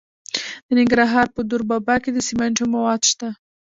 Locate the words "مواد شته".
2.73-3.29